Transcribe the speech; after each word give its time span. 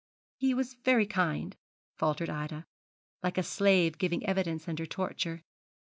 'He 0.39 0.55
was 0.55 0.73
very 0.83 1.05
kind,' 1.05 1.55
faltered 1.95 2.27
Ida, 2.27 2.65
like 3.21 3.37
a 3.37 3.43
slave 3.43 3.99
giving 3.99 4.25
evidence 4.25 4.67
under 4.67 4.87
torture. 4.87 5.43